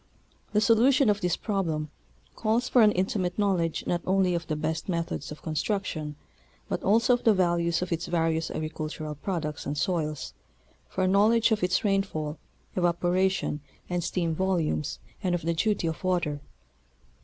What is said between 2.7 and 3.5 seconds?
an intimate